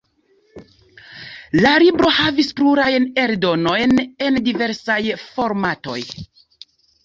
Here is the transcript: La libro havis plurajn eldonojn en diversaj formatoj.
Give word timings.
La 1.59 1.73
libro 1.83 2.13
havis 2.21 2.49
plurajn 2.61 3.07
eldonojn 3.27 3.95
en 4.31 4.43
diversaj 4.51 4.99
formatoj. 5.29 6.03